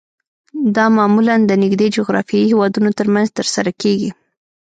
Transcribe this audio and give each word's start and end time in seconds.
دا 0.75 0.85
معمولاً 0.97 1.35
د 1.45 1.51
نږدې 1.63 1.87
جغرافیایي 1.95 2.47
هیوادونو 2.51 2.89
ترمنځ 2.99 3.27
ترسره 3.37 3.71
کیږي 3.81 4.09